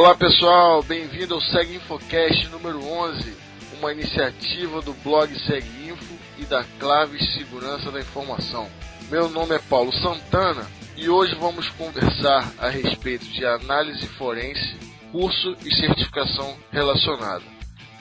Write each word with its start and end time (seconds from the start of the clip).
Olá 0.00 0.14
pessoal, 0.14 0.82
bem-vindo 0.82 1.34
ao 1.34 1.42
Seg 1.42 1.76
Infocast 1.76 2.48
número 2.48 2.82
11, 2.82 3.36
uma 3.78 3.92
iniciativa 3.92 4.80
do 4.80 4.94
blog 4.94 5.30
Seg 5.40 5.62
Info 5.86 6.14
e 6.38 6.46
da 6.46 6.64
Claves 6.78 7.34
Segurança 7.34 7.90
da 7.90 8.00
Informação. 8.00 8.66
Meu 9.10 9.28
nome 9.28 9.54
é 9.54 9.58
Paulo 9.58 9.92
Santana 9.92 10.66
e 10.96 11.10
hoje 11.10 11.34
vamos 11.34 11.68
conversar 11.72 12.50
a 12.58 12.70
respeito 12.70 13.26
de 13.26 13.44
análise 13.44 14.06
forense, 14.16 14.74
curso 15.12 15.54
e 15.62 15.74
certificação 15.74 16.56
relacionada. 16.72 17.44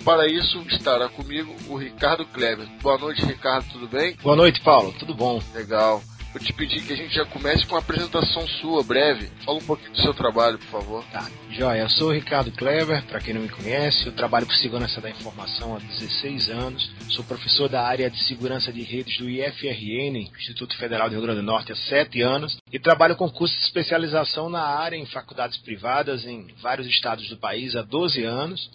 Para 0.05 0.25
isso 0.25 0.61
estará 0.69 1.09
comigo 1.09 1.53
o 1.67 1.75
Ricardo 1.75 2.25
Kleber. 2.27 2.69
Boa 2.81 2.97
noite, 2.97 3.25
Ricardo, 3.25 3.69
tudo 3.73 3.89
bem? 3.89 4.15
Boa 4.23 4.37
noite, 4.37 4.61
Paulo, 4.61 4.95
tudo 4.97 5.13
bom? 5.13 5.41
Legal. 5.53 6.01
Vou 6.31 6.39
te 6.39 6.53
pedir 6.53 6.85
que 6.85 6.93
a 6.93 6.95
gente 6.95 7.15
já 7.15 7.25
comece 7.25 7.65
com 7.65 7.73
uma 7.73 7.81
apresentação 7.81 8.47
sua, 8.47 8.83
breve. 8.83 9.31
Fala 9.43 9.57
um 9.57 9.65
pouquinho 9.65 9.91
do 9.91 9.99
seu 9.99 10.13
trabalho, 10.13 10.59
por 10.59 10.67
favor. 10.67 11.03
Tá, 11.05 11.27
joia. 11.49 11.81
Eu 11.81 11.89
sou 11.89 12.09
o 12.09 12.13
Ricardo 12.13 12.51
Kleber, 12.51 13.03
para 13.05 13.19
quem 13.19 13.33
não 13.33 13.41
me 13.41 13.49
conhece, 13.49 14.05
eu 14.05 14.11
trabalho 14.11 14.45
por 14.45 14.53
segurança 14.53 15.01
da 15.01 15.09
informação 15.09 15.75
há 15.75 15.79
16 15.79 16.49
anos. 16.51 16.91
Sou 17.09 17.25
professor 17.25 17.67
da 17.67 17.81
área 17.81 18.11
de 18.11 18.23
segurança 18.25 18.71
de 18.71 18.83
redes 18.83 19.17
do 19.17 19.27
IFRN, 19.27 20.29
Instituto 20.37 20.77
Federal 20.77 21.09
do 21.09 21.13
Rio 21.13 21.23
Grande 21.23 21.39
do 21.39 21.45
Norte, 21.45 21.71
há 21.71 21.75
7 21.75 22.21
anos. 22.21 22.57
E 22.71 22.77
trabalho 22.77 23.15
com 23.15 23.27
curso 23.27 23.57
de 23.57 23.63
especialização 23.63 24.51
na 24.51 24.61
área 24.61 24.95
em 24.95 25.07
faculdades 25.07 25.57
privadas 25.57 26.25
em 26.25 26.53
vários 26.61 26.87
estados 26.87 27.27
do 27.27 27.37
país 27.37 27.75
há 27.75 27.81
12 27.81 28.23
anos. 28.23 28.69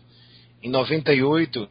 Em 0.60 0.68
98, 0.68 1.68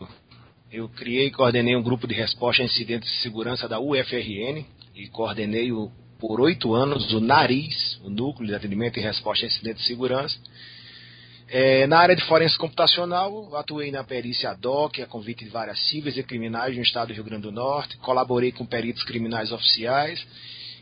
eu 0.71 0.87
criei 0.87 1.27
e 1.27 1.31
coordenei 1.31 1.75
um 1.75 1.83
grupo 1.83 2.07
de 2.07 2.13
resposta 2.13 2.63
a 2.63 2.65
incidentes 2.65 3.11
de 3.11 3.21
segurança 3.21 3.67
da 3.67 3.81
UFRN, 3.81 4.65
e 4.95 5.07
coordenei 5.07 5.71
o, 5.71 5.91
por 6.19 6.39
oito 6.39 6.73
anos 6.73 7.11
o 7.13 7.19
NARIS, 7.19 7.99
o 8.03 8.09
Núcleo 8.09 8.47
de 8.47 8.55
Atendimento 8.55 8.99
e 8.99 9.01
Resposta 9.01 9.45
a 9.45 9.47
Incidentes 9.47 9.81
de 9.81 9.87
Segurança. 9.87 10.37
É, 11.47 11.85
na 11.87 11.99
área 11.99 12.15
de 12.15 12.23
forense 12.25 12.57
computacional, 12.57 13.55
atuei 13.55 13.91
na 13.91 14.03
perícia 14.03 14.53
DOC, 14.53 15.01
a 15.01 15.07
convite 15.07 15.43
de 15.43 15.51
várias 15.51 15.79
cíveis 15.87 16.17
e 16.17 16.23
criminais 16.23 16.75
no 16.75 16.81
estado 16.81 17.09
do 17.09 17.13
Rio 17.13 17.23
Grande 17.23 17.43
do 17.43 17.51
Norte, 17.51 17.97
colaborei 17.97 18.51
com 18.51 18.65
peritos 18.65 19.03
criminais 19.03 19.51
oficiais 19.51 20.25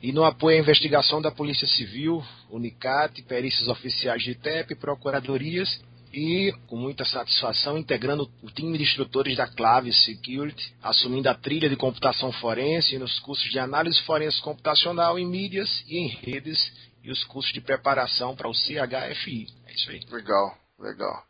e 0.01 0.11
no 0.11 0.23
apoio 0.23 0.57
à 0.57 0.59
investigação 0.59 1.21
da 1.21 1.31
Polícia 1.31 1.67
Civil, 1.67 2.23
UNICAT, 2.49 3.21
perícias 3.23 3.67
oficiais 3.67 4.23
de 4.23 4.35
TEP, 4.35 4.75
procuradorias 4.75 5.79
e, 6.13 6.53
com 6.67 6.75
muita 6.75 7.05
satisfação, 7.05 7.77
integrando 7.77 8.29
o 8.43 8.49
time 8.49 8.77
de 8.77 8.83
instrutores 8.83 9.37
da 9.37 9.47
Clave 9.47 9.93
Security, 9.93 10.75
assumindo 10.81 11.29
a 11.29 11.33
trilha 11.33 11.69
de 11.69 11.75
computação 11.75 12.31
forense 12.33 12.97
nos 12.97 13.19
cursos 13.19 13.49
de 13.49 13.59
análise 13.59 14.01
forense 14.03 14.41
computacional 14.41 15.17
em 15.17 15.25
mídias 15.25 15.83
e 15.87 15.97
em 15.97 16.07
redes 16.07 16.91
e 17.03 17.11
os 17.11 17.23
cursos 17.23 17.51
de 17.53 17.61
preparação 17.61 18.35
para 18.35 18.49
o 18.49 18.53
CHFI. 18.53 19.47
É 19.65 19.73
isso 19.73 19.91
aí. 19.91 20.01
Legal, 20.11 20.57
legal. 20.79 21.23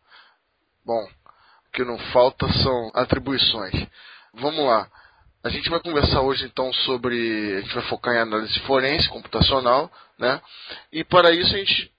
Bom, 0.85 1.03
o 1.03 1.71
que 1.71 1.83
não 1.83 1.97
falta 2.11 2.51
são 2.51 2.91
atribuições. 2.95 3.87
Vamos 4.33 4.65
lá. 4.65 4.89
A 5.43 5.49
gente 5.49 5.69
vai 5.69 5.79
conversar 5.79 6.21
hoje 6.21 6.45
então 6.45 6.71
sobre. 6.73 7.57
A 7.57 7.61
gente 7.61 7.73
vai 7.73 7.83
focar 7.83 8.13
em 8.15 8.19
análise 8.19 8.59
forense 8.61 9.09
computacional, 9.09 9.91
né? 10.17 10.41
E 10.91 11.03
para 11.03 11.31
isso 11.31 11.53
a 11.53 11.57
gente 11.57 11.91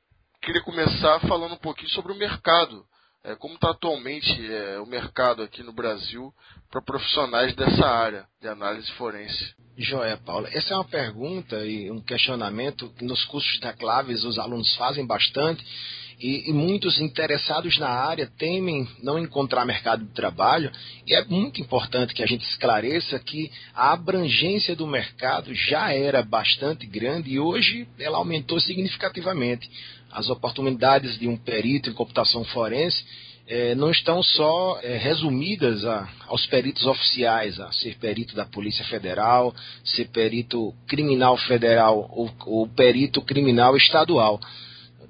queria 0.42 0.60
começar 0.62 1.20
falando 1.20 1.54
um 1.54 1.58
pouquinho 1.58 1.88
sobre 1.90 2.12
o 2.12 2.16
mercado. 2.16 2.84
É, 3.24 3.36
como 3.36 3.54
está 3.54 3.70
atualmente 3.70 4.52
é, 4.52 4.80
o 4.80 4.86
mercado 4.86 5.42
aqui 5.42 5.62
no 5.62 5.72
Brasil 5.72 6.34
para 6.68 6.82
profissionais 6.82 7.54
dessa 7.54 7.86
área 7.86 8.26
de 8.40 8.48
análise 8.48 8.90
forense? 8.92 9.54
Joia, 9.78 10.16
Paula. 10.16 10.48
Essa 10.52 10.74
é 10.74 10.76
uma 10.76 10.84
pergunta 10.84 11.64
e 11.64 11.88
um 11.88 12.00
questionamento 12.00 12.92
que 12.94 13.04
nos 13.04 13.24
cursos 13.26 13.60
da 13.60 13.72
Claves 13.72 14.24
os 14.24 14.38
alunos 14.38 14.74
fazem 14.74 15.06
bastante 15.06 15.64
e, 16.22 16.48
e, 16.48 16.52
muitos 16.52 17.00
interessados 17.00 17.78
na 17.78 17.88
área 17.88 18.30
temem 18.38 18.86
não 19.02 19.18
encontrar 19.18 19.66
mercado 19.66 20.04
de 20.04 20.12
trabalho, 20.12 20.70
e 21.04 21.14
é 21.14 21.24
muito 21.24 21.60
importante 21.60 22.14
que 22.14 22.22
a 22.22 22.26
gente 22.26 22.48
esclareça 22.48 23.18
que 23.18 23.50
a 23.74 23.92
abrangência 23.92 24.76
do 24.76 24.86
mercado 24.86 25.52
já 25.52 25.92
era 25.92 26.22
bastante 26.22 26.86
grande 26.86 27.32
e 27.32 27.40
hoje 27.40 27.88
ela 27.98 28.18
aumentou 28.18 28.60
significativamente. 28.60 29.68
As 30.12 30.30
oportunidades 30.30 31.18
de 31.18 31.26
um 31.26 31.36
perito 31.36 31.90
em 31.90 31.94
computação 31.94 32.44
forense 32.44 33.04
é, 33.48 33.74
não 33.74 33.90
estão 33.90 34.22
só 34.22 34.78
é, 34.80 34.96
resumidas 34.96 35.84
a, 35.84 36.08
aos 36.28 36.46
peritos 36.46 36.86
oficiais, 36.86 37.58
a 37.58 37.72
ser 37.72 37.96
perito 37.98 38.36
da 38.36 38.44
Polícia 38.44 38.84
Federal, 38.84 39.52
ser 39.84 40.04
perito 40.10 40.72
criminal 40.86 41.36
federal 41.36 42.08
ou, 42.12 42.30
ou 42.46 42.68
perito 42.68 43.20
criminal 43.22 43.76
estadual 43.76 44.38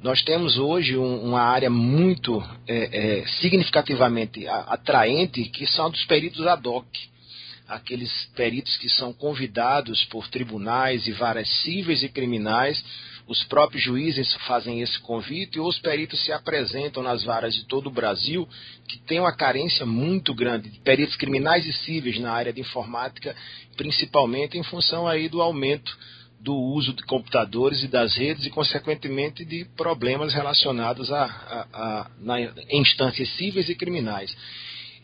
nós 0.02 0.20
temos 0.22 0.58
hoje 0.58 0.96
um, 0.96 1.22
uma 1.22 1.40
área 1.40 1.70
muito 1.70 2.42
é, 2.66 3.20
é, 3.20 3.26
significativamente 3.40 4.46
atraente, 4.48 5.44
que 5.44 5.64
são 5.66 5.90
dos 5.90 6.04
peritos 6.04 6.44
ad 6.46 6.68
hoc. 6.68 6.86
Aqueles 7.68 8.10
peritos 8.34 8.76
que 8.76 8.88
são 8.88 9.12
convidados 9.12 10.04
por 10.06 10.28
tribunais 10.28 11.06
e 11.06 11.12
varas 11.12 11.48
cíveis 11.62 12.02
e 12.02 12.08
criminais, 12.08 12.84
os 13.28 13.44
próprios 13.44 13.84
juízes 13.84 14.34
fazem 14.46 14.82
esse 14.82 14.98
convite 14.98 15.60
ou 15.60 15.68
os 15.68 15.78
peritos 15.78 16.22
se 16.24 16.32
apresentam 16.32 17.02
nas 17.02 17.22
varas 17.22 17.54
de 17.54 17.64
todo 17.66 17.86
o 17.86 17.92
Brasil, 17.92 18.46
que 18.88 18.98
tem 18.98 19.20
uma 19.20 19.32
carência 19.32 19.86
muito 19.86 20.34
grande 20.34 20.68
de 20.68 20.80
peritos 20.80 21.14
criminais 21.14 21.64
e 21.64 21.72
cíveis 21.72 22.18
na 22.18 22.32
área 22.32 22.52
de 22.52 22.60
informática, 22.60 23.36
principalmente 23.76 24.58
em 24.58 24.64
função 24.64 25.06
aí 25.06 25.28
do 25.28 25.40
aumento 25.40 25.96
do 26.42 26.54
uso 26.54 26.92
de 26.92 27.04
computadores 27.04 27.84
e 27.84 27.88
das 27.88 28.16
redes 28.16 28.44
e, 28.44 28.50
consequentemente, 28.50 29.44
de 29.44 29.64
problemas 29.76 30.34
relacionados 30.34 31.12
a, 31.12 31.24
a, 31.24 31.66
a, 31.72 32.10
na, 32.18 32.40
instâncias 32.68 33.28
cíveis 33.36 33.68
e 33.68 33.76
criminais. 33.76 34.36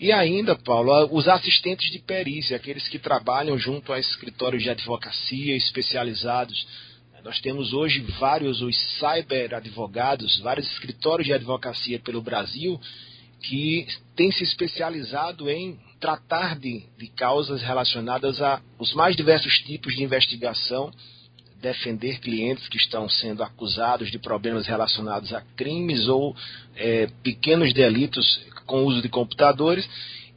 E 0.01 0.11
ainda, 0.11 0.57
Paulo, 0.57 1.09
os 1.13 1.29
assistentes 1.29 1.93
de 1.93 2.01
perícia, 2.01 2.57
aqueles 2.57 2.89
que 2.89 2.99
trabalham 2.99 3.57
junto 3.57 3.93
a 3.93 4.01
escritórios 4.01 4.63
de 4.63 4.71
advocacia 4.71 5.57
especializados. 5.57 6.67
Nós 7.25 7.41
temos 7.41 7.73
hoje 7.73 8.01
vários 8.19 8.61
os 8.61 8.77
cyber 8.99 9.55
advogados, 9.55 10.39
vários 10.41 10.71
escritórios 10.73 11.27
de 11.27 11.33
advocacia 11.33 12.01
pelo 12.01 12.21
Brasil 12.21 12.81
que 13.43 13.87
têm 14.17 14.33
se 14.33 14.43
especializado 14.43 15.49
em 15.49 15.79
tratar 16.01 16.59
de, 16.59 16.85
de 16.97 17.07
causas 17.09 17.63
relacionadas 17.63 18.41
a 18.41 18.61
os 18.79 18.93
mais 18.95 19.15
diversos 19.15 19.59
tipos 19.61 19.95
de 19.95 20.03
investigação 20.03 20.93
defender 21.61 22.21
clientes 22.21 22.69
que 22.69 22.77
estão 22.77 23.09
sendo 23.09 23.43
acusados 23.43 24.11
de 24.11 24.19
problemas 24.19 24.67
relacionados 24.67 25.33
a 25.33 25.41
crimes 25.57 26.07
ou 26.09 26.35
é, 26.77 27.09
pequenos 27.23 27.73
delitos 27.73 28.41
com 28.65 28.85
uso 28.85 29.03
de 29.03 29.09
computadores 29.09 29.89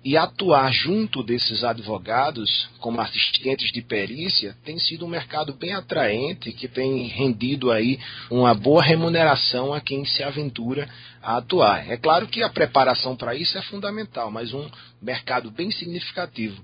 e 0.03 0.17
atuar 0.17 0.71
junto 0.73 1.21
desses 1.21 1.63
advogados 1.63 2.69
como 2.79 2.99
assistentes 2.99 3.71
de 3.71 3.83
perícia 3.83 4.55
tem 4.63 4.79
sido 4.79 5.05
um 5.05 5.09
mercado 5.09 5.53
bem 5.53 5.73
atraente 5.73 6.51
que 6.51 6.67
tem 6.67 7.07
rendido 7.07 7.71
aí 7.71 7.99
uma 8.29 8.53
boa 8.55 8.81
remuneração 8.81 9.71
a 9.71 9.79
quem 9.79 10.03
se 10.03 10.23
aventura 10.23 10.89
a 11.21 11.37
atuar. 11.37 11.87
É 11.87 11.97
claro 11.97 12.27
que 12.27 12.41
a 12.41 12.49
preparação 12.49 13.15
para 13.15 13.35
isso 13.35 13.57
é 13.57 13.61
fundamental, 13.61 14.31
mas 14.31 14.53
um 14.53 14.67
mercado 14.99 15.51
bem 15.51 15.69
significativo. 15.69 16.59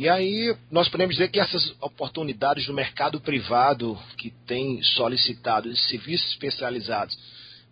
E 0.00 0.08
aí 0.08 0.56
nós 0.70 0.88
podemos 0.88 1.14
dizer 1.14 1.28
que 1.28 1.38
essas 1.38 1.76
oportunidades 1.78 2.64
do 2.64 2.72
mercado 2.72 3.20
privado 3.20 3.98
que 4.16 4.30
tem 4.46 4.82
solicitado 4.82 5.76
serviços 5.76 6.26
especializados 6.30 7.14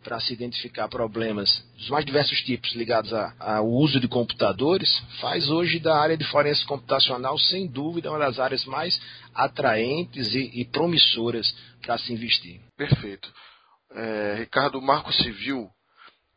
para 0.04 0.20
se 0.20 0.34
identificar 0.34 0.88
problemas 0.88 1.64
dos 1.78 1.88
mais 1.88 2.04
diversos 2.04 2.38
tipos 2.42 2.74
ligados 2.74 3.14
ao 3.14 3.66
uso 3.66 3.98
de 3.98 4.06
computadores, 4.06 4.94
faz 5.22 5.48
hoje 5.48 5.78
da 5.78 5.98
área 5.98 6.18
de 6.18 6.24
forense 6.26 6.66
computacional, 6.66 7.38
sem 7.38 7.66
dúvida, 7.66 8.10
uma 8.10 8.18
das 8.18 8.38
áreas 8.38 8.62
mais 8.66 9.00
atraentes 9.34 10.34
e, 10.34 10.50
e 10.60 10.66
promissoras 10.66 11.56
para 11.80 11.96
se 11.96 12.12
investir. 12.12 12.60
Perfeito. 12.76 13.32
É, 13.94 14.34
Ricardo, 14.40 14.78
o 14.78 14.82
Marco 14.82 15.14
Civil, 15.14 15.66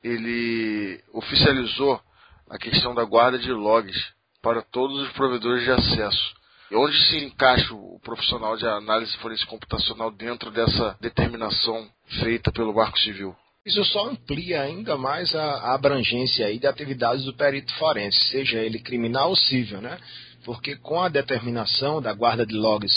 ele 0.02 1.04
oficializou 1.12 2.02
a 2.50 2.58
questão 2.58 2.96
da 2.96 3.04
guarda 3.04 3.38
de 3.38 3.52
logs 3.52 4.02
para 4.42 4.62
todos 4.62 5.02
os 5.02 5.12
provedores 5.14 5.64
de 5.64 5.72
acesso. 5.72 6.34
E 6.72 6.76
onde 6.76 6.98
se 7.08 7.26
encaixa 7.26 7.74
o 7.74 8.00
profissional 8.02 8.56
de 8.56 8.66
análise 8.66 9.16
forense 9.18 9.46
computacional 9.46 10.10
dentro 10.10 10.50
dessa 10.52 10.98
determinação 11.02 11.90
feita 12.22 12.52
pelo 12.52 12.74
Marco 12.74 12.98
Civil? 13.00 13.36
Isso 13.66 13.84
só 13.86 14.10
amplia 14.10 14.62
ainda 14.62 14.98
mais 14.98 15.36
a, 15.36 15.74
abrangência 15.76 16.48
aí 16.48 16.58
de 16.58 16.66
atividades 16.66 17.26
do 17.26 17.34
perito 17.34 17.74
forense, 17.76 18.18
seja 18.30 18.58
ele 18.58 18.80
criminal 18.80 19.30
ou 19.30 19.36
civil, 19.36 19.82
né? 19.82 20.00
Porque 20.44 20.76
com 20.78 21.00
a 21.00 21.10
determinação 21.10 22.02
da 22.02 22.12
guarda 22.12 22.46
de 22.46 22.56
logs 22.56 22.92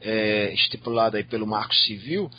é, 0.00 0.52
estipulada 0.52 1.16
aí 1.16 1.24
pelo 1.24 1.46
Marco 1.46 1.74
Civil, 1.74 2.30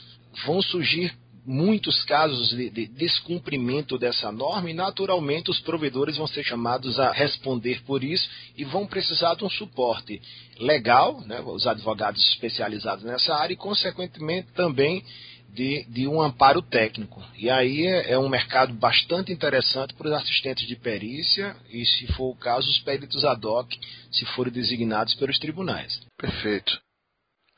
vão 0.46 0.62
surgir 0.62 1.14
muitos 1.46 2.04
casos 2.04 2.50
de, 2.50 2.70
de, 2.70 2.88
descumprimento 2.88 3.98
dessa 3.98 4.32
norma 4.32 4.70
e, 4.70 4.74
naturalmente, 4.74 5.52
os 5.52 5.60
provedores 5.60 6.18
vão 6.18 6.28
ser 6.28 6.44
chamados 6.44 7.00
a 7.00 7.12
responder 7.12 7.84
por 7.84 8.04
isso 8.04 8.28
e 8.58 8.64
vão 8.64 8.88
precisar 8.88 9.36
de 9.36 9.46
um 9.46 9.50
suporte 9.50 10.22
legal, 10.60 11.22
né, 11.22 11.40
os 11.42 11.68
advogados 11.68 12.26
especializados 12.30 13.04
nessa 13.04 13.36
área, 13.36 13.54
e, 13.54 13.58
consequentemente, 13.58 14.48
também 14.54 15.04
de, 15.50 15.86
de 15.86 16.08
um 16.08 16.22
amparo 16.22 16.62
técnico. 16.62 17.24
E 17.38 17.50
aí 17.50 17.86
é, 17.86 18.12
é 18.12 18.20
um 18.20 18.28
mercado 18.28 18.74
bastante 18.74 19.32
interessante 19.32 19.94
para 19.94 20.08
os 20.08 20.14
assistentes 20.14 20.68
de 20.68 20.76
perícia 20.76 21.56
e, 21.70 21.86
se 21.86 22.08
for 22.14 22.32
o 22.32 22.36
caso, 22.36 22.70
os 22.70 22.80
peritos 22.80 23.24
ad 23.24 23.46
hoc, 23.46 23.72
se 24.12 24.26
forem 24.26 24.52
designados 24.52 25.16
pelos 25.16 25.40
tribunais. 25.40 26.02
Perfeito. 26.18 26.80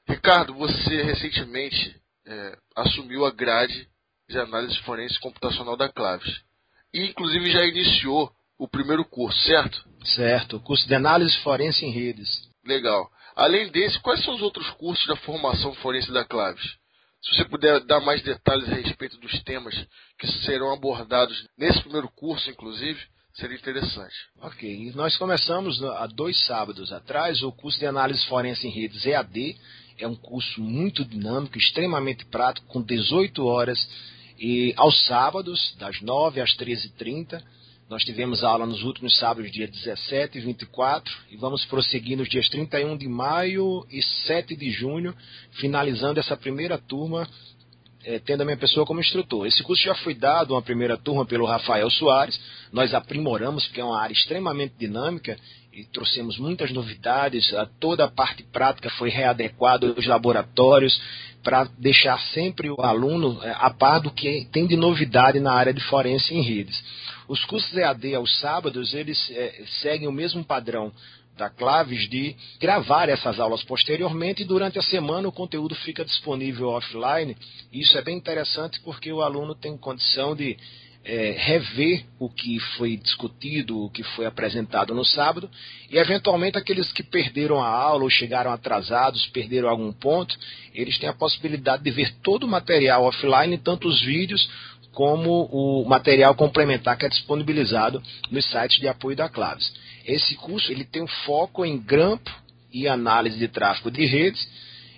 Ricardo, 0.07 0.53
você 0.53 1.03
recentemente 1.03 1.95
é, 2.27 2.57
assumiu 2.75 3.25
a 3.25 3.31
grade 3.31 3.87
de 4.29 4.37
análise 4.37 4.77
forense 4.79 5.19
computacional 5.19 5.77
da 5.77 5.89
Claves. 5.89 6.41
E, 6.93 7.05
inclusive, 7.05 7.49
já 7.51 7.65
iniciou 7.65 8.31
o 8.59 8.67
primeiro 8.67 9.05
curso, 9.05 9.39
certo? 9.39 9.85
Certo, 10.03 10.57
o 10.57 10.59
curso 10.59 10.87
de 10.87 10.95
análise 10.95 11.37
forense 11.39 11.85
em 11.85 11.91
redes. 11.91 12.29
Legal. 12.65 13.09
Além 13.35 13.69
desse, 13.69 13.99
quais 13.99 14.23
são 14.23 14.35
os 14.35 14.41
outros 14.41 14.69
cursos 14.71 15.05
da 15.07 15.15
formação 15.17 15.73
forense 15.75 16.11
da 16.11 16.25
Claves? 16.25 16.63
Se 17.21 17.35
você 17.35 17.45
puder 17.45 17.79
dar 17.81 17.99
mais 17.99 18.21
detalhes 18.21 18.69
a 18.69 18.75
respeito 18.75 19.17
dos 19.17 19.41
temas 19.43 19.75
que 20.19 20.27
serão 20.45 20.73
abordados 20.73 21.47
nesse 21.57 21.81
primeiro 21.81 22.09
curso, 22.09 22.49
inclusive, 22.49 22.99
seria 23.37 23.55
interessante. 23.55 24.15
Ok, 24.41 24.91
nós 24.95 25.15
começamos 25.15 25.81
há 25.83 26.07
dois 26.07 26.43
sábados 26.45 26.91
atrás 26.91 27.43
o 27.43 27.51
curso 27.51 27.79
de 27.79 27.85
análise 27.85 28.25
forense 28.25 28.67
em 28.67 28.71
redes 28.71 29.05
EAD. 29.05 29.55
É 29.99 30.07
um 30.07 30.15
curso 30.15 30.59
muito 30.59 31.05
dinâmico, 31.05 31.57
extremamente 31.57 32.25
prático, 32.25 32.67
com 32.67 32.81
18 32.81 33.45
horas 33.45 33.87
e 34.39 34.73
aos 34.75 35.05
sábados, 35.05 35.75
das 35.77 36.01
9 36.01 36.41
às 36.41 36.55
13h30. 36.55 37.41
Nós 37.87 38.03
tivemos 38.03 38.43
aula 38.43 38.65
nos 38.65 38.83
últimos 38.83 39.15
sábados, 39.17 39.51
dia 39.51 39.67
17 39.67 40.39
e 40.39 40.41
24, 40.41 41.15
e 41.31 41.37
vamos 41.37 41.63
prosseguir 41.65 42.17
nos 42.17 42.27
dias 42.27 42.49
31 42.49 42.97
de 42.97 43.07
maio 43.07 43.85
e 43.89 44.01
7 44.01 44.55
de 44.55 44.71
junho, 44.71 45.15
finalizando 45.51 46.19
essa 46.19 46.35
primeira 46.35 46.77
turma, 46.77 47.29
é, 48.07 48.19
tendo 48.19 48.41
a 48.41 48.45
minha 48.45 48.57
pessoa 48.57 48.85
como 48.85 49.01
instrutor. 49.01 49.45
Esse 49.45 49.61
curso 49.61 49.83
já 49.83 49.93
foi 49.95 50.13
dado 50.13 50.53
uma 50.53 50.61
primeira 50.61 50.97
turma 50.97 51.25
pelo 51.25 51.45
Rafael 51.45 51.89
Soares, 51.89 52.39
nós 52.71 52.93
aprimoramos, 52.93 53.65
porque 53.65 53.81
é 53.81 53.83
uma 53.83 53.99
área 53.99 54.13
extremamente 54.13 54.75
dinâmica, 54.79 55.37
e 55.73 55.83
trouxemos 55.83 56.39
muitas 56.39 56.71
novidades, 56.71 57.53
a 57.53 57.65
toda 57.65 58.05
a 58.05 58.07
parte 58.07 58.43
prática 58.43 58.89
foi 58.91 59.09
readequada, 59.09 59.93
os 59.97 60.07
laboratórios, 60.07 60.99
para 61.43 61.65
deixar 61.77 62.17
sempre 62.33 62.69
o 62.69 62.81
aluno 62.81 63.39
é, 63.43 63.51
a 63.59 63.69
par 63.69 63.99
do 63.99 64.09
que 64.09 64.47
tem 64.53 64.65
de 64.65 64.77
novidade 64.77 65.39
na 65.41 65.51
área 65.51 65.73
de 65.73 65.81
forense 65.81 66.33
em 66.33 66.41
redes. 66.41 66.81
Os 67.27 67.43
cursos 67.43 67.75
EAD 67.75 68.15
aos 68.15 68.39
sábados, 68.39 68.93
eles 68.93 69.29
é, 69.31 69.63
seguem 69.81 70.07
o 70.07 70.13
mesmo 70.13 70.45
padrão 70.45 70.93
da 71.37 71.49
Claves 71.49 72.09
de 72.09 72.35
gravar 72.59 73.09
essas 73.09 73.39
aulas 73.39 73.63
posteriormente 73.63 74.41
e 74.41 74.45
durante 74.45 74.77
a 74.79 74.81
semana 74.81 75.27
o 75.27 75.31
conteúdo 75.31 75.75
fica 75.75 76.03
disponível 76.03 76.69
offline. 76.69 77.37
Isso 77.71 77.97
é 77.97 78.01
bem 78.01 78.17
interessante 78.17 78.79
porque 78.81 79.11
o 79.11 79.21
aluno 79.21 79.55
tem 79.55 79.77
condição 79.77 80.35
de 80.35 80.57
é, 81.07 81.31
rever 81.37 82.05
o 82.19 82.29
que 82.29 82.59
foi 82.77 82.97
discutido, 82.97 83.81
o 83.81 83.89
que 83.89 84.03
foi 84.03 84.25
apresentado 84.25 84.93
no 84.93 85.05
sábado, 85.05 85.49
e 85.89 85.97
eventualmente 85.97 86.57
aqueles 86.57 86.91
que 86.91 87.01
perderam 87.01 87.63
a 87.63 87.67
aula 87.67 88.03
ou 88.03 88.09
chegaram 88.09 88.51
atrasados, 88.51 89.25
perderam 89.27 89.69
algum 89.69 89.93
ponto, 89.93 90.37
eles 90.73 90.97
têm 90.97 91.07
a 91.07 91.13
possibilidade 91.13 91.81
de 91.81 91.91
ver 91.91 92.13
todo 92.21 92.43
o 92.43 92.47
material 92.47 93.05
offline, 93.05 93.57
tanto 93.57 93.87
os 93.87 94.01
vídeos 94.01 94.49
como 94.97 95.47
o 95.51 95.87
material 95.87 96.33
complementar 96.33 96.97
que 96.97 97.05
é 97.05 97.09
disponibilizado 97.09 98.01
nos 98.31 98.43
sites 98.49 98.79
de 98.79 98.87
apoio 98.87 99.15
da 99.15 99.29
Claves. 99.29 99.71
Esse 100.03 100.35
curso 100.37 100.71
ele 100.71 100.83
tem 100.83 101.03
um 101.03 101.07
foco 101.07 101.63
em 101.63 101.77
grampo 101.77 102.31
e 102.73 102.87
análise 102.87 103.37
de 103.37 103.47
tráfego 103.47 103.91
de 103.91 104.03
redes 104.07 104.49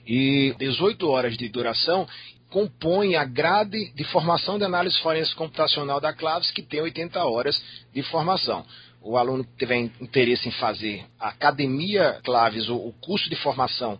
e 0.08 0.56
18 0.58 1.06
horas 1.06 1.36
de 1.36 1.50
duração 1.50 2.08
compõe 2.50 3.18
a 3.18 3.26
grade 3.26 3.92
de 3.94 4.06
formação 4.06 4.58
de 4.58 4.64
análise 4.64 4.98
forense 5.00 5.36
computacional 5.36 6.00
da 6.00 6.14
Claves, 6.14 6.50
que 6.50 6.64
tem 6.64 6.80
80 6.80 7.22
horas 7.26 7.62
de 7.94 8.02
formação. 8.04 8.66
O 9.02 9.18
aluno 9.18 9.44
que 9.44 9.58
tiver 9.58 9.80
interesse 10.00 10.48
em 10.48 10.52
fazer 10.52 11.04
a 11.20 11.28
Academia 11.28 12.22
Claves, 12.24 12.70
o 12.70 12.94
curso 13.02 13.30
de 13.30 13.36
formação 13.36 14.00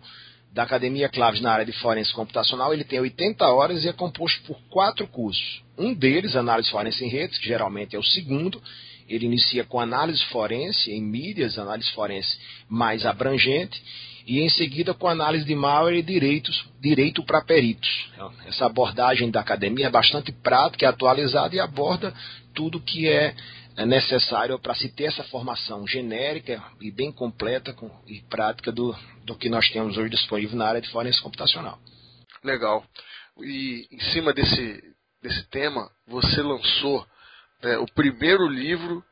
da 0.52 0.64
Academia 0.64 1.08
Claves 1.08 1.40
na 1.40 1.52
área 1.52 1.64
de 1.64 1.72
forense 1.72 2.12
computacional, 2.12 2.72
ele 2.72 2.84
tem 2.84 3.00
80 3.00 3.46
horas 3.46 3.84
e 3.84 3.88
é 3.88 3.92
composto 3.92 4.42
por 4.42 4.60
quatro 4.68 5.06
cursos. 5.06 5.62
Um 5.78 5.94
deles, 5.94 6.34
análise 6.34 6.70
forense 6.70 7.04
em 7.04 7.08
redes, 7.08 7.38
que 7.38 7.46
geralmente 7.46 7.94
é 7.94 7.98
o 7.98 8.02
segundo, 8.02 8.60
ele 9.08 9.26
inicia 9.26 9.64
com 9.64 9.80
análise 9.80 10.24
forense 10.26 10.90
em 10.90 11.02
mídias, 11.02 11.58
análise 11.58 11.90
forense 11.92 12.38
mais 12.68 13.06
abrangente, 13.06 13.80
e 14.26 14.40
em 14.40 14.48
seguida 14.48 14.94
com 14.94 15.08
análise 15.08 15.44
de 15.44 15.54
malware 15.54 15.98
e 15.98 16.02
direitos, 16.02 16.64
direito 16.80 17.22
para 17.24 17.42
peritos. 17.42 18.10
Essa 18.46 18.66
abordagem 18.66 19.30
da 19.30 19.40
academia 19.40 19.86
é 19.86 19.90
bastante 19.90 20.30
prática, 20.30 20.86
é 20.86 20.88
atualizada 20.88 21.54
e 21.56 21.60
aborda 21.60 22.14
tudo 22.54 22.80
que 22.80 23.08
é 23.08 23.34
é 23.76 23.86
necessário 23.86 24.58
para 24.58 24.74
se 24.74 24.88
ter 24.88 25.04
essa 25.04 25.24
formação 25.24 25.86
genérica 25.86 26.62
e 26.80 26.90
bem 26.90 27.12
completa 27.12 27.72
com, 27.72 27.90
e 28.06 28.20
prática 28.22 28.70
do, 28.72 28.94
do 29.24 29.36
que 29.36 29.48
nós 29.48 29.68
temos 29.70 29.96
hoje 29.96 30.10
disponível 30.10 30.56
na 30.56 30.66
área 30.66 30.80
de 30.80 30.90
forense 30.90 31.20
computacional. 31.20 31.78
Legal. 32.42 32.84
E 33.38 33.86
em 33.90 34.00
cima 34.12 34.32
desse, 34.32 34.82
desse 35.22 35.48
tema, 35.50 35.90
você 36.06 36.42
lançou 36.42 37.06
é, 37.62 37.78
o 37.78 37.86
primeiro 37.86 38.46
livro 38.48 39.04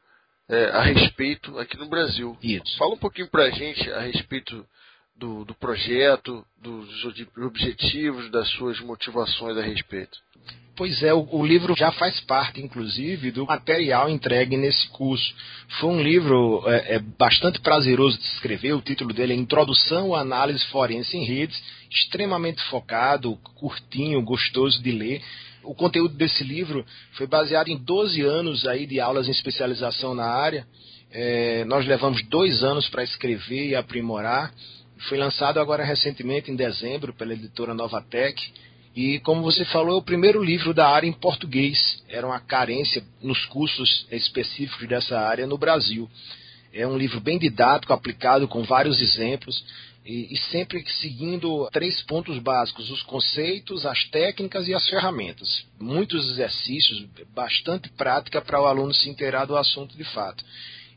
é, 0.49 0.65
a 0.71 0.83
respeito 0.83 1.59
aqui 1.59 1.77
no 1.77 1.89
Brasil. 1.89 2.37
Isso. 2.43 2.77
Fala 2.79 2.95
um 2.95 2.99
pouquinho 2.99 3.29
para 3.29 3.45
a 3.45 3.51
gente 3.51 3.91
a 3.93 4.01
respeito 4.01 4.67
do, 5.17 5.45
do 5.45 5.55
projeto, 5.55 6.47
dos 6.57 7.05
objetivos, 7.37 8.31
das 8.31 8.49
suas 8.53 8.81
motivações 8.81 9.57
a 9.57 9.63
respeito. 9.63 10.19
Pois 10.79 11.03
é, 11.03 11.13
o, 11.13 11.27
o, 11.33 11.45
livro 11.45 11.75
já 11.77 11.91
faz 11.91 12.21
parte, 12.21 12.61
inclusive, 12.61 13.33
do 13.33 13.45
material 13.45 14.09
entregue 14.09 14.57
nesse 14.57 14.87
curso. 14.91 15.35
Foi 15.81 15.91
um 15.91 16.01
livro 16.01 16.63
é, 16.67 16.95
é, 16.95 16.99
bastante 17.01 17.59
prazeroso 17.61 18.17
de 18.17 18.23
escrever, 18.23 18.75
o 18.75 18.81
título 18.81 19.13
dele 19.13 19.33
é 19.33 19.37
Introdução 19.37 20.15
à 20.15 20.21
Análise 20.21 20.65
Forense 20.67 21.17
em 21.17 21.25
Redes, 21.25 21.61
extremamente 21.91 22.63
focado, 22.71 23.37
curtinho, 23.57 24.23
gostoso 24.23 24.81
de 24.81 24.93
ler. 24.93 25.21
O 25.65 25.75
conteúdo 25.75 26.15
desse 26.15 26.45
livro 26.45 26.87
foi 27.15 27.27
baseado 27.27 27.67
em 27.67 27.77
12 27.77 28.23
anos 28.23 28.65
aí 28.65 28.87
de 28.87 29.01
aulas 29.01 29.27
em 29.27 29.33
especialização 29.33 30.15
na 30.15 30.27
área. 30.27 30.65
É, 31.11 31.65
nós 31.65 31.85
levamos 31.87 32.23
dois 32.29 32.63
anos 32.63 32.89
para 32.89 33.03
escrever 33.03 33.71
e 33.71 33.75
aprimorar. 33.75 34.55
Foi 35.09 35.19
lançado 35.19 35.59
agora 35.59 35.83
recentemente, 35.83 36.53
em 36.53 36.55
dezembro, 36.55 37.13
pela 37.13 37.33
editora 37.33 37.75
Novatec 37.75 38.53
e, 38.95 39.21
como 39.21 39.43
você 39.43 39.65
falou, 39.67 39.97
é 39.97 39.99
o 39.99 40.03
primeiro 40.03 40.43
livro 40.43 40.75
da 40.75 40.89
área 40.89 41.07
em 41.07 41.13
português. 41.13 42.03
Era 42.09 42.27
uma 42.27 42.41
carência 42.41 43.03
nos 43.23 43.45
cursos 43.47 44.07
específicos 44.11 44.89
dessa 44.89 45.19
área 45.19 45.47
no 45.47 45.59
Brasil. 45.59 46.09
É 46.73 46.87
um 46.87 46.97
livro 46.97 47.21
bem 47.21 47.39
didático, 47.39 47.93
aplicado 47.93 48.47
com 48.49 48.63
vários 48.63 49.01
exemplos 49.01 49.65
e, 50.05 50.33
e 50.33 50.37
sempre 50.51 50.83
seguindo 51.01 51.69
três 51.71 52.03
pontos 52.03 52.39
básicos: 52.39 52.91
os 52.91 53.03
conceitos, 53.03 53.85
as 53.87 54.05
técnicas 54.05 54.67
e 54.67 54.75
as 54.75 54.89
ferramentas. 54.89 55.65
Muitos 55.79 56.31
exercícios, 56.33 57.05
bastante 57.35 57.89
prática 57.91 58.41
para 58.41 58.61
o 58.61 58.67
aluno 58.67 58.93
se 58.95 59.09
inteirar 59.09 59.45
do 59.45 59.57
assunto 59.57 59.97
de 59.97 60.05
fato. 60.05 60.45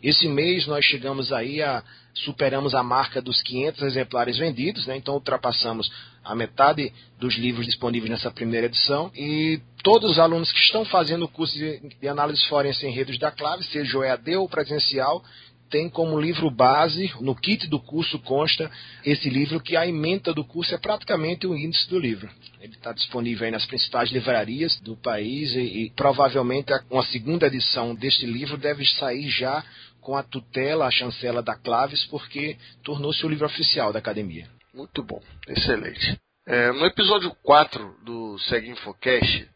Esse 0.02 0.28
mês 0.28 0.66
nós 0.66 0.84
chegamos 0.84 1.32
aí 1.32 1.62
a 1.62 1.84
superamos 2.14 2.74
a 2.74 2.84
marca 2.84 3.22
dos 3.22 3.42
500 3.42 3.84
exemplares 3.84 4.38
vendidos, 4.38 4.86
né? 4.86 4.98
então 4.98 5.14
ultrapassamos 5.14 5.92
a 6.24 6.36
metade 6.36 6.94
dos 7.20 7.36
livros 7.36 7.66
disponíveis 7.66 8.12
nessa 8.12 8.32
primeira 8.32 8.68
edição 8.68 9.12
e 9.16 9.60
todos 9.84 10.12
os 10.12 10.20
alunos 10.20 10.52
que 10.52 10.60
estão 10.60 10.86
fazendo 10.86 11.26
o 11.26 11.28
curso 11.28 11.56
de, 11.58 11.80
de 12.00 12.08
análise 12.08 12.46
forense 12.48 12.86
em 12.86 12.92
redes 12.92 13.18
da 13.18 13.32
Clave, 13.32 13.64
seja 13.64 13.98
o 13.98 14.04
EAD 14.04 14.36
ou 14.36 14.48
presencial, 14.48 15.24
tem 15.72 15.90
como 15.90 16.20
livro 16.20 16.52
base, 16.52 17.12
no 17.22 17.34
kit 17.34 17.66
do 17.68 17.80
curso 17.80 18.20
consta 18.20 18.70
esse 19.06 19.30
livro 19.30 19.62
que 19.62 19.78
a 19.78 19.88
ementa 19.88 20.34
do 20.34 20.44
curso 20.44 20.76
é 20.76 20.78
praticamente 20.78 21.48
o 21.48 21.56
índice 21.56 21.90
do 21.90 21.98
livro. 21.98 22.30
Ele 22.60 22.74
está 22.74 22.92
disponível 22.92 23.50
nas 23.50 23.66
principais 23.66 24.12
livrarias 24.12 24.80
do 24.82 24.98
país 24.98 25.56
e, 25.56 25.86
e 25.86 25.90
provavelmente 25.92 26.74
uma 26.90 27.04
segunda 27.04 27.48
edição 27.48 27.96
deste 27.96 28.26
livro 28.26 28.58
deve 28.58 28.86
sair 28.86 29.30
já 29.30 29.64
com 30.02 30.16
a 30.16 30.24
tutela, 30.24 30.88
a 30.88 30.92
chancela 30.92 31.42
da 31.42 31.56
Claves, 31.56 32.04
porque 32.06 32.58
tornou-se 32.84 33.26
o 33.26 33.30
livro 33.30 33.46
oficial 33.46 33.94
da 33.94 34.00
academia. 34.00 34.61
Muito 34.74 35.04
bom, 35.04 35.22
excelente. 35.48 36.20
É, 36.46 36.72
no 36.72 36.86
episódio 36.86 37.36
4 37.44 37.98
do 38.04 38.40
Seg 38.40 38.70
Infocast, 38.70 39.50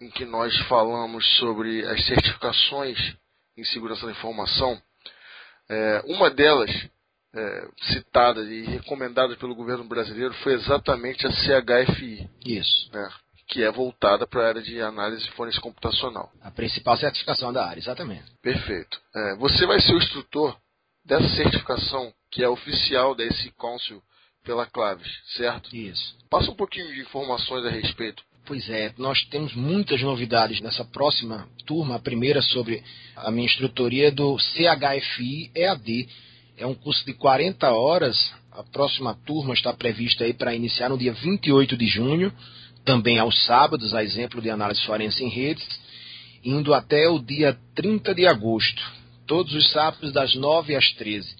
em 0.00 0.10
que 0.10 0.24
nós 0.24 0.56
falamos 0.68 1.26
sobre 1.36 1.84
as 1.86 2.04
certificações 2.06 2.98
em 3.56 3.64
segurança 3.64 4.06
da 4.06 4.12
informação, 4.12 4.80
é, 5.68 6.02
uma 6.06 6.30
delas, 6.30 6.70
é, 7.34 7.68
citada 7.92 8.42
e 8.42 8.64
recomendada 8.64 9.36
pelo 9.36 9.54
governo 9.54 9.84
brasileiro, 9.84 10.32
foi 10.34 10.54
exatamente 10.54 11.26
a 11.26 11.30
CHFI. 11.30 12.28
Isso. 12.44 12.90
Né, 12.92 13.08
que 13.48 13.62
é 13.62 13.70
voltada 13.70 14.26
para 14.26 14.42
a 14.42 14.48
área 14.48 14.62
de 14.62 14.80
análise 14.80 15.28
forense 15.30 15.60
computacional. 15.60 16.30
A 16.42 16.50
principal 16.50 16.96
certificação 16.96 17.52
da 17.52 17.66
área, 17.66 17.80
exatamente. 17.80 18.24
Perfeito. 18.42 19.00
É, 19.14 19.36
você 19.36 19.66
vai 19.66 19.80
ser 19.80 19.94
o 19.94 19.98
instrutor 19.98 20.56
dessa 21.04 21.28
certificação, 21.30 22.12
que 22.30 22.44
é 22.44 22.48
oficial 22.48 23.14
da 23.14 23.24
SC 23.24 23.50
Council 23.52 24.02
pela 24.48 24.64
Claves, 24.64 25.06
certo? 25.36 25.76
Isso. 25.76 26.16
Passa 26.30 26.50
um 26.50 26.54
pouquinho 26.54 26.90
de 26.90 27.02
informações 27.02 27.66
a 27.66 27.68
respeito. 27.68 28.22
Pois 28.46 28.66
é, 28.70 28.94
nós 28.96 29.22
temos 29.26 29.54
muitas 29.54 30.00
novidades 30.00 30.62
nessa 30.62 30.86
próxima 30.86 31.46
turma. 31.66 31.96
A 31.96 31.98
primeira 31.98 32.40
sobre 32.40 32.82
a 33.14 33.30
minha 33.30 33.44
instrutoria 33.44 34.10
do 34.10 34.38
CHFI 34.38 35.50
EAD. 35.54 36.08
É 36.56 36.66
um 36.66 36.74
curso 36.74 37.04
de 37.04 37.12
40 37.12 37.70
horas. 37.70 38.32
A 38.50 38.62
próxima 38.62 39.14
turma 39.26 39.52
está 39.52 39.70
prevista 39.74 40.24
aí 40.24 40.32
para 40.32 40.54
iniciar 40.54 40.88
no 40.88 40.96
dia 40.96 41.12
28 41.12 41.76
de 41.76 41.86
junho, 41.86 42.32
também 42.86 43.18
aos 43.18 43.44
sábados, 43.44 43.92
a 43.92 44.02
exemplo 44.02 44.40
de 44.40 44.48
análise 44.48 44.82
forense 44.86 45.22
em 45.22 45.28
redes, 45.28 45.68
indo 46.42 46.72
até 46.72 47.06
o 47.06 47.18
dia 47.18 47.54
30 47.74 48.14
de 48.14 48.26
agosto, 48.26 48.82
todos 49.26 49.52
os 49.52 49.70
sábados 49.70 50.10
das 50.10 50.34
9 50.34 50.74
às 50.74 50.90
13. 50.94 51.36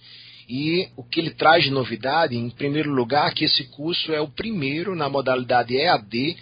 E 0.49 0.89
o 0.97 1.03
que 1.05 1.21
ele 1.21 1.31
traz 1.31 1.65
de 1.65 1.71
novidade, 1.71 2.35
em 2.35 2.49
primeiro 2.49 2.91
lugar, 2.91 3.35
que 3.35 3.45
esse 3.45 3.65
curso 3.65 4.13
é 4.13 4.21
o 4.21 4.29
primeiro 4.29 4.97
na 4.97 5.09
modalidade 5.09 5.77
EAD 5.77 6.37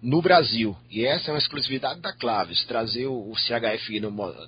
no 0.00 0.22
Brasil. 0.22 0.76
E 0.88 1.04
essa 1.04 1.30
é 1.30 1.34
uma 1.34 1.38
exclusividade 1.38 2.00
da 2.00 2.12
Claves, 2.12 2.64
trazer 2.64 3.06
o 3.06 3.32
CHFI 3.34 4.00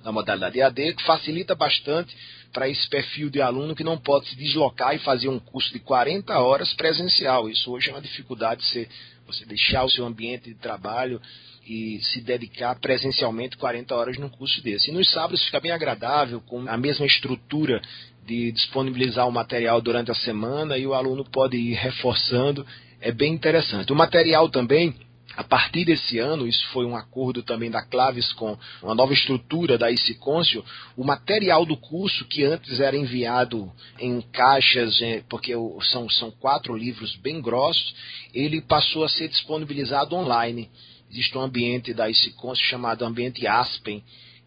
na 0.05 0.13
modalidade 0.13 0.61
EAD, 0.61 0.95
que 0.95 1.03
facilita 1.03 1.57
bastante 1.57 2.17
para 2.53 2.69
esse 2.69 2.89
perfil 2.89 3.31
de 3.31 3.41
aluno 3.41 3.75
que 3.75 3.85
não 3.85 3.99
pode 3.99 4.29
se 4.29 4.37
deslocar 4.37 4.95
e 4.95 5.01
fazer 5.01 5.29
um 5.29 5.39
curso 5.39 5.73
de 5.73 5.81
40 5.81 6.39
horas 6.39 6.73
presencial. 6.75 7.49
Isso 7.49 7.71
hoje 7.73 7.91
é 7.91 7.93
uma 7.93 8.01
dificuldade, 8.01 8.65
você, 8.65 8.89
você 9.27 9.45
deixar 9.45 9.85
o 9.85 9.91
seu 9.91 10.05
ambiente 10.05 10.51
de 10.51 10.55
trabalho 10.55 11.21
e 11.67 12.01
se 12.03 12.21
dedicar 12.21 12.75
presencialmente 12.81 13.57
40 13.57 13.95
horas 13.95 14.19
num 14.19 14.29
curso 14.29 14.63
desse. 14.63 14.91
E 14.91 14.95
nos 14.95 15.11
sábados 15.11 15.45
fica 15.45 15.61
bem 15.61 15.71
agradável, 15.71 16.41
com 16.41 16.69
a 16.69 16.77
mesma 16.77 17.07
estrutura 17.07 17.81
de 18.27 18.53
disponibilizar 18.53 19.27
o 19.27 19.33
material 19.33 19.81
durante 19.81 20.11
a 20.11 20.15
semana 20.15 20.79
e 20.79 20.87
o 20.87 20.95
aluno 20.95 21.25
pode 21.25 21.57
ir 21.57 21.75
reforçando. 21.75 22.67
É 23.01 23.11
bem 23.11 23.33
interessante. 23.33 23.93
O 23.93 23.97
material 23.97 24.49
também 24.49 24.95
a 25.37 25.45
partir 25.45 25.85
desse 25.85 26.19
ano, 26.19 26.47
isso 26.47 26.67
foi 26.69 26.85
um 26.85 26.97
acordo 26.97 27.43
também 27.43 27.71
da 27.71 27.83
Claves 27.83 28.33
com 28.33 28.59
uma 28.83 28.95
nova 28.95 29.13
estrutura 29.13 29.79
da 29.79 29.91
ICICôncio, 29.91 30.65
o 30.97 31.05
material 31.05 31.65
do 31.65 31.77
curso, 31.77 32.25
que 32.25 32.45
antes 32.45 32.81
era 32.81 32.97
enviado 32.97 33.73
em 33.99 34.21
caixas, 34.21 35.01
é, 35.01 35.23
porque 35.29 35.55
são, 35.91 36.09
são 36.11 36.31
quatro 36.33 36.77
livros 36.77 37.15
bem 37.17 37.41
grossos, 37.41 37.95
ele 38.35 38.61
passou 38.61 39.05
a 39.05 39.09
ser 39.09 39.29
disponibilizado 39.29 40.17
online. 40.17 40.69
Existe 41.11 41.39
um 41.39 41.43
ambiente 41.43 41.95
da 41.95 42.11
ICICôncio 42.11 42.65
chamado 42.67 43.05
Ambiente 43.05 43.47
Aspen, 43.47 44.03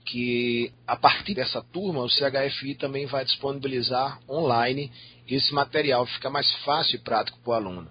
que 0.06 0.72
a 0.86 0.96
partir 0.96 1.34
dessa 1.34 1.62
turma 1.62 2.02
o 2.02 2.10
CHFI 2.10 2.76
também 2.76 3.06
vai 3.06 3.24
disponibilizar 3.24 4.20
online 4.30 4.92
esse 5.28 5.54
material, 5.54 6.06
fica 6.06 6.30
mais 6.30 6.52
fácil 6.66 6.98
e 6.98 7.00
prático 7.00 7.40
para 7.40 7.52
o 7.52 7.54
aluno. 7.54 7.90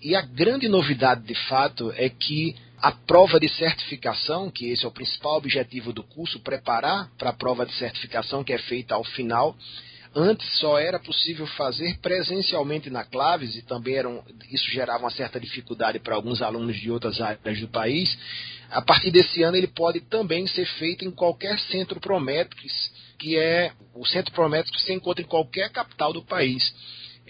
E 0.00 0.14
a 0.14 0.22
grande 0.22 0.68
novidade, 0.68 1.22
de 1.24 1.34
fato, 1.48 1.92
é 1.96 2.08
que 2.08 2.56
a 2.80 2.90
prova 2.90 3.38
de 3.38 3.48
certificação, 3.48 4.50
que 4.50 4.70
esse 4.70 4.84
é 4.84 4.88
o 4.88 4.92
principal 4.92 5.36
objetivo 5.36 5.92
do 5.92 6.02
curso, 6.02 6.40
preparar 6.40 7.10
para 7.18 7.30
a 7.30 7.34
prova 7.34 7.66
de 7.66 7.74
certificação 7.74 8.42
que 8.42 8.52
é 8.52 8.58
feita 8.58 8.94
ao 8.94 9.04
final, 9.04 9.54
antes 10.14 10.58
só 10.58 10.78
era 10.78 10.98
possível 10.98 11.46
fazer 11.46 11.98
presencialmente 12.00 12.90
na 12.90 13.04
Claves 13.04 13.56
e 13.56 13.62
também 13.62 13.94
eram, 13.94 14.24
isso 14.50 14.70
gerava 14.70 15.04
uma 15.04 15.10
certa 15.10 15.38
dificuldade 15.38 15.98
para 15.98 16.14
alguns 16.14 16.42
alunos 16.42 16.76
de 16.76 16.90
outras 16.90 17.20
áreas 17.20 17.60
do 17.60 17.68
país. 17.68 18.16
A 18.70 18.82
partir 18.82 19.10
desse 19.10 19.42
ano 19.42 19.56
ele 19.56 19.68
pode 19.68 20.00
também 20.00 20.46
ser 20.46 20.66
feito 20.66 21.04
em 21.04 21.10
qualquer 21.10 21.58
centro 21.58 22.00
Prometrics, 22.00 22.92
que 23.18 23.36
é 23.36 23.72
o 23.94 24.04
centro 24.06 24.32
Prometrics 24.32 24.80
que 24.80 24.86
se 24.86 24.92
encontra 24.92 25.22
em 25.22 25.28
qualquer 25.28 25.70
capital 25.70 26.12
do 26.12 26.22
país 26.22 26.72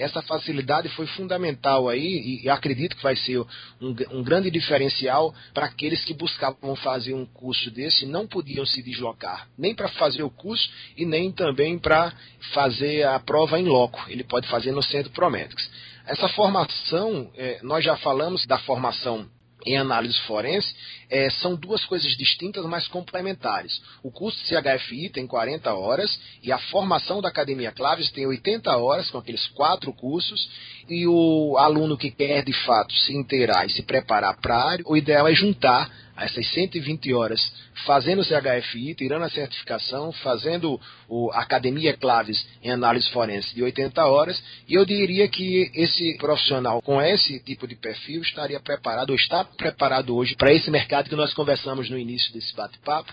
essa 0.01 0.23
facilidade 0.23 0.89
foi 0.91 1.07
fundamental 1.09 1.89
aí 1.89 2.41
e 2.43 2.49
acredito 2.49 2.97
que 2.97 3.03
vai 3.03 3.15
ser 3.17 3.39
um, 3.81 3.95
um 4.11 4.23
grande 4.23 4.51
diferencial 4.51 5.35
para 5.53 5.67
aqueles 5.67 6.05
que 6.05 6.15
buscavam 6.15 6.75
fazer 6.77 7.15
um 7.15 7.27
curso 7.27 7.71
desse 7.71 8.07
não 8.07 8.27
podiam 8.27 8.65
se 8.65 8.83
deslocar, 8.83 9.49
nem 9.59 9.75
para 9.75 9.89
fazer 9.89 10.23
o 10.23 10.31
curso 10.31 10.71
e 10.97 11.05
nem 11.05 11.31
também 11.31 11.79
para 11.79 12.13
fazer 12.55 13.03
a 13.03 13.19
prova 13.21 13.61
em 13.61 13.65
loco. 13.65 14.01
Ele 14.09 14.25
pode 14.25 14.49
fazer 14.49 14.73
no 14.73 14.83
Centro 14.83 15.13
Prometrics. 15.13 15.71
Essa 16.07 16.29
formação, 16.31 17.31
é, 17.37 17.61
nós 17.63 17.85
já 17.85 17.97
falamos 17.97 18.47
da 18.47 18.59
formação 18.59 19.29
em 19.67 19.77
análise 19.77 20.19
forense 20.21 20.75
é, 21.09 21.29
são 21.31 21.57
duas 21.57 21.85
coisas 21.85 22.17
distintas, 22.17 22.65
mas 22.67 22.87
complementares. 22.87 23.83
O 24.03 24.11
curso 24.11 24.39
de 24.39 24.49
CHFI 24.49 25.11
tem 25.11 25.27
40 25.27 25.75
horas 25.75 26.19
e 26.43 26.53
a 26.53 26.59
formação 26.59 27.21
da 27.21 27.29
Academia 27.29 27.73
Claves 27.73 28.11
tem 28.13 28.27
80 28.27 28.77
horas, 28.77 29.11
com 29.11 29.19
aqueles 29.19 29.47
quatro 29.49 29.93
cursos, 29.93 30.49
e 30.89 31.07
o 31.07 31.57
aluno 31.59 31.97
que 31.97 32.11
quer 32.11 32.45
de 32.45 32.53
fato 32.65 32.95
se 32.95 33.13
inteirar 33.13 33.67
e 33.67 33.71
se 33.71 33.83
preparar 33.83 34.41
para 34.41 34.57
a 34.57 34.71
área, 34.71 34.85
o 34.87 34.97
ideal 34.97 35.27
é 35.27 35.35
juntar 35.35 35.91
essas 36.21 36.47
120 36.53 37.13
horas 37.15 37.41
fazendo 37.87 38.21
o 38.21 38.25
CHFI, 38.25 38.95
tirando 38.95 39.23
a 39.23 39.31
certificação, 39.31 40.13
fazendo 40.13 40.81
o 41.09 41.31
Academia 41.33 41.97
Claves 41.97 42.47
em 42.63 42.71
análise 42.71 43.09
forense 43.11 43.55
de 43.55 43.63
80 43.63 44.05
horas, 44.05 44.43
e 44.69 44.75
eu 44.75 44.85
diria 44.85 45.27
que 45.29 45.71
esse 45.75 46.17
profissional 46.19 46.83
com 46.83 47.01
esse 47.01 47.41
tipo 47.41 47.67
de 47.67 47.75
perfil 47.75 48.23
estaria 48.23 48.61
preparado, 48.61 49.11
ou 49.11 49.17
está 49.17 49.45
preparado 49.45 50.15
hoje 50.15 50.37
para 50.37 50.53
esse 50.53 50.71
mercado 50.71 51.09
que 51.09 51.17
nós 51.17 51.33
conversamos 51.33 51.89
no 51.89 51.99
início 51.99 52.33
desse 52.33 52.55
bate-papo, 52.55 53.13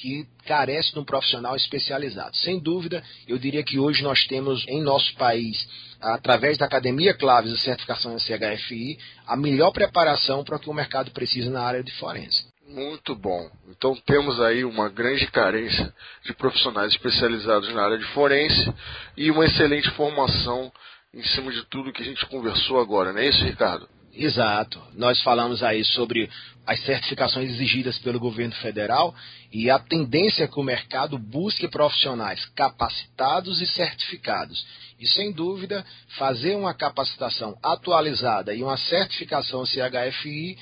que 0.00 0.26
carece 0.46 0.92
de 0.92 0.98
um 0.98 1.04
profissional 1.04 1.54
especializado. 1.54 2.34
Sem 2.36 2.58
dúvida, 2.58 3.04
eu 3.28 3.38
diria 3.38 3.62
que 3.62 3.78
hoje 3.78 4.02
nós 4.02 4.26
temos 4.26 4.66
em 4.66 4.82
nosso 4.82 5.14
país, 5.16 5.68
através 6.00 6.56
da 6.56 6.64
Academia 6.64 7.12
Claves 7.12 7.52
e 7.52 7.58
certificação 7.58 8.16
CHFI, 8.18 8.98
a 9.26 9.36
melhor 9.36 9.70
preparação 9.72 10.42
para 10.42 10.56
o 10.56 10.58
que 10.58 10.70
o 10.70 10.74
mercado 10.74 11.10
precisa 11.10 11.50
na 11.50 11.62
área 11.62 11.84
de 11.84 11.92
forense. 11.92 12.48
Muito 12.66 13.14
bom. 13.14 13.50
Então 13.68 13.94
temos 14.06 14.40
aí 14.40 14.64
uma 14.64 14.88
grande 14.88 15.26
carência 15.26 15.92
de 16.24 16.32
profissionais 16.32 16.92
especializados 16.92 17.72
na 17.74 17.84
área 17.84 17.98
de 17.98 18.06
forense 18.14 18.72
e 19.16 19.30
uma 19.30 19.44
excelente 19.44 19.90
formação 19.90 20.72
em 21.12 21.22
cima 21.24 21.52
de 21.52 21.62
tudo 21.66 21.92
que 21.92 22.02
a 22.02 22.06
gente 22.06 22.24
conversou 22.26 22.80
agora, 22.80 23.12
não 23.12 23.20
é 23.20 23.28
isso, 23.28 23.44
Ricardo? 23.44 23.88
Exato. 24.12 24.80
Nós 24.94 25.22
falamos 25.22 25.62
aí 25.62 25.84
sobre 25.84 26.28
as 26.66 26.80
certificações 26.80 27.50
exigidas 27.50 27.98
pelo 27.98 28.20
governo 28.20 28.54
federal 28.56 29.14
e 29.52 29.70
a 29.70 29.78
tendência 29.78 30.44
é 30.44 30.48
que 30.48 30.58
o 30.58 30.62
mercado 30.62 31.18
busque 31.18 31.66
profissionais 31.68 32.44
capacitados 32.54 33.60
e 33.60 33.66
certificados. 33.66 34.64
E 34.98 35.06
sem 35.06 35.32
dúvida, 35.32 35.84
fazer 36.18 36.54
uma 36.56 36.74
capacitação 36.74 37.56
atualizada 37.62 38.54
e 38.54 38.62
uma 38.62 38.76
certificação 38.76 39.64
CHFI, 39.64 40.58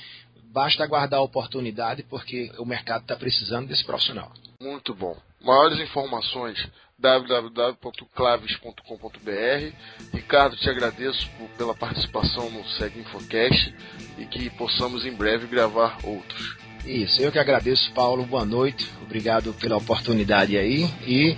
basta 0.51 0.83
aguardar 0.83 1.19
a 1.19 1.23
oportunidade 1.23 2.03
porque 2.03 2.51
o 2.57 2.65
mercado 2.65 3.01
está 3.01 3.15
precisando 3.15 3.67
desse 3.67 3.83
profissional. 3.83 4.31
Muito 4.61 4.93
bom. 4.93 5.17
Maiores 5.41 5.79
informações 5.79 6.67
www.claves.com.br. 6.99 9.73
Ricardo, 10.13 10.57
te 10.57 10.69
agradeço 10.69 11.29
pela 11.57 11.73
participação 11.73 12.49
no 12.49 12.65
Segue 12.65 12.99
Infocast 12.99 13.73
e 14.17 14.25
que 14.25 14.49
possamos 14.49 15.05
em 15.05 15.13
breve 15.13 15.47
gravar 15.47 15.97
outros. 16.03 16.57
Isso, 16.85 17.21
eu 17.21 17.31
que 17.31 17.39
agradeço, 17.39 17.91
Paulo. 17.93 18.25
Boa 18.25 18.45
noite. 18.45 18.91
Obrigado 19.01 19.53
pela 19.53 19.77
oportunidade 19.77 20.57
aí 20.57 20.89
e 21.05 21.37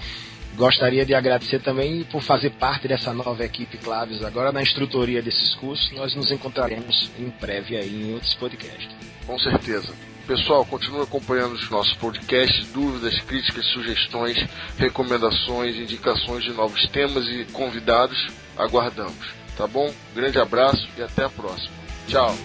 gostaria 0.56 1.06
de 1.06 1.14
agradecer 1.14 1.60
também 1.60 2.04
por 2.04 2.22
fazer 2.22 2.52
parte 2.52 2.88
dessa 2.88 3.14
nova 3.14 3.44
equipe 3.44 3.78
Claves 3.78 4.24
agora 4.24 4.52
na 4.52 4.62
instrutoria 4.62 5.22
desses 5.22 5.56
cursos. 5.56 5.92
Nós 5.92 6.16
nos 6.16 6.32
encontraremos 6.32 7.12
em 7.18 7.30
breve 7.30 7.78
aí 7.78 8.04
em 8.04 8.14
outros 8.14 8.34
podcasts. 8.34 8.90
Com 9.26 9.38
certeza. 9.40 9.94
Pessoal, 10.28 10.66
continue 10.66 11.02
acompanhando 11.02 11.54
os 11.54 11.70
nossos 11.70 11.94
podcasts, 11.96 12.68
dúvidas, 12.72 13.20
críticas, 13.22 13.66
sugestões, 13.68 14.38
recomendações, 14.78 15.76
indicações 15.76 16.44
de 16.44 16.54
novos 16.54 16.88
temas 16.90 17.28
e 17.28 17.46
convidados. 17.52 18.30
Aguardamos. 18.58 19.34
Tá 19.58 19.68
bom? 19.68 19.94
Grande 20.16 20.40
abraço 20.40 20.88
e 20.98 21.02
até 21.02 21.26
a 21.26 21.30
próxima. 21.30 21.72
Tchau. 22.08 22.36